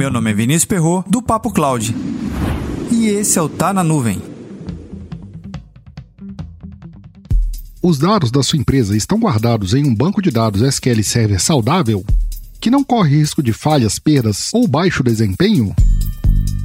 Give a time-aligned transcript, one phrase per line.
[0.00, 1.94] Meu nome é Vinícius Perro do Papo Cloud.
[2.90, 4.18] E esse é o Tá na Nuvem.
[7.82, 12.02] Os dados da sua empresa estão guardados em um banco de dados SQL Server saudável,
[12.58, 15.76] que não corre risco de falhas, perdas ou baixo desempenho?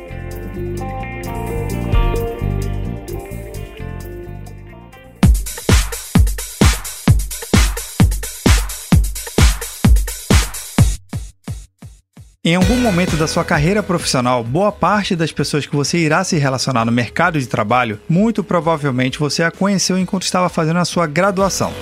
[12.50, 16.36] Em algum momento da sua carreira profissional, boa parte das pessoas que você irá se
[16.36, 21.06] relacionar no mercado de trabalho, muito provavelmente você a conheceu enquanto estava fazendo a sua
[21.06, 21.72] graduação.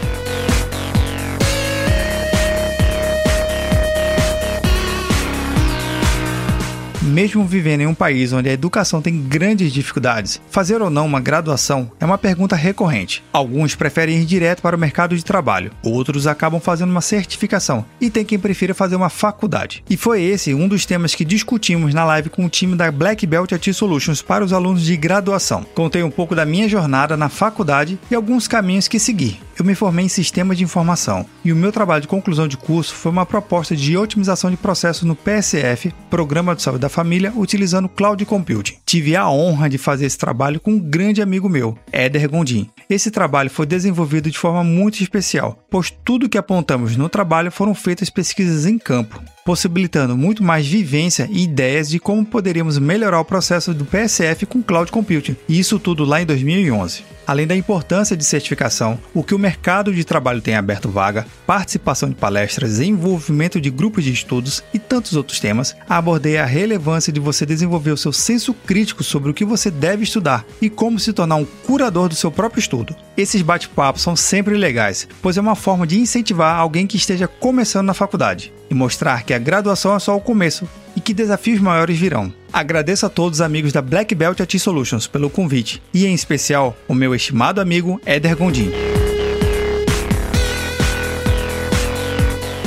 [7.19, 11.19] Mesmo vivendo em um país onde a educação tem grandes dificuldades, fazer ou não uma
[11.19, 13.25] graduação é uma pergunta recorrente.
[13.33, 18.09] Alguns preferem ir direto para o mercado de trabalho, outros acabam fazendo uma certificação e
[18.09, 19.83] tem quem prefira fazer uma faculdade.
[19.91, 23.27] E foi esse um dos temas que discutimos na live com o time da Black
[23.27, 25.67] Belt IT Solutions para os alunos de graduação.
[25.75, 29.41] Contei um pouco da minha jornada na faculdade e alguns caminhos que segui.
[29.59, 32.95] Eu me formei em Sistemas de Informação e o meu trabalho de conclusão de curso
[32.95, 37.89] foi uma proposta de otimização de processos no PSF, Programa de Saúde da Família, utilizando
[37.89, 38.77] Cloud Computing.
[38.87, 42.71] Tive a honra de fazer esse trabalho com um grande amigo meu, Éder Gondim.
[42.89, 47.75] Esse trabalho foi desenvolvido de forma muito especial, pois tudo que apontamos no trabalho foram
[47.75, 53.25] feitas pesquisas em campo, possibilitando muito mais vivência e ideias de como poderíamos melhorar o
[53.25, 57.03] processo do PSF com Cloud Computing, e isso tudo lá em 2011.
[57.27, 62.11] Além da importância de certificação, o que o mercado de trabalho tem aberto vaga, participação
[62.11, 67.19] de palestras, envolvimento de grupos de estudos e tantos outros temas, abordei a relevância de
[67.19, 71.15] você desenvolver o seu senso crítico sobre o que você deve estudar e como se
[71.15, 72.95] tornar um curador do seu próprio estudo.
[73.19, 77.89] Esses bate-papos são sempre legais, pois é uma forma de incentivar alguém que esteja começando
[77.89, 81.99] na faculdade e mostrar que a graduação é só o começo e que desafios maiores
[81.99, 82.33] virão.
[82.53, 86.77] Agradeço a todos os amigos da Black Belt IT Solutions pelo convite e, em especial,
[86.87, 88.71] o meu estimado amigo Éder Gondim.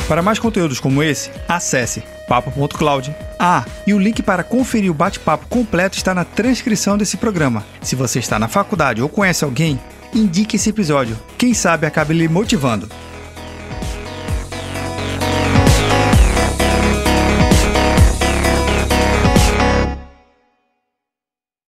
[0.06, 3.16] Para mais conteúdos como esse, acesse papo.cloud.
[3.40, 7.66] Ah, e o link para conferir o bate-papo completo está na transcrição desse programa.
[7.81, 9.79] Se você está na faculdade ou conhece alguém,
[10.13, 11.17] indique esse episódio.
[11.38, 12.89] Quem sabe acabe lhe motivando.